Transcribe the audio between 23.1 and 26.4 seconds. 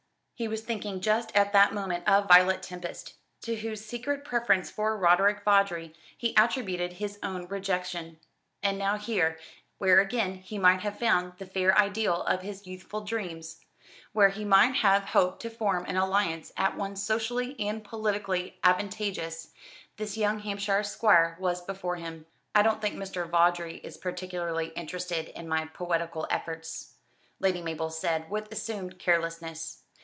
Vawdrey is particularly interested in my poetical